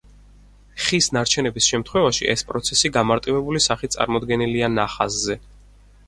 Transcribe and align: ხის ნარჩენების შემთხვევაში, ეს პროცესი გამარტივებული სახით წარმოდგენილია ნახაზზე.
ხის 0.83 1.09
ნარჩენების 1.17 1.65
შემთხვევაში, 1.73 2.23
ეს 2.33 2.43
პროცესი 2.51 2.91
გამარტივებული 2.95 3.61
სახით 3.67 3.93
წარმოდგენილია 3.97 4.71
ნახაზზე. 4.79 5.37